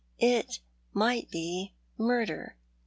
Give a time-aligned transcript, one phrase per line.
[0.19, 0.61] It
[0.95, 2.55] might be murder.